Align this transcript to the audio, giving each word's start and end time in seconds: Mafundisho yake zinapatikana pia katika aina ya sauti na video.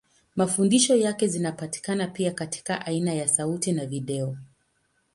Mafundisho 0.35 0.95
yake 0.95 1.27
zinapatikana 1.27 2.07
pia 2.07 2.31
katika 2.31 2.85
aina 2.85 3.13
ya 3.13 3.27
sauti 3.27 3.71
na 3.71 3.85
video. 3.85 4.37